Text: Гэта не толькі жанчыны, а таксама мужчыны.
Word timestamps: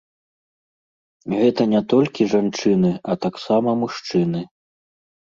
Гэта 1.35 1.61
не 1.73 1.81
толькі 1.93 2.27
жанчыны, 2.33 2.91
а 3.13 3.17
таксама 3.27 3.69
мужчыны. 3.83 4.41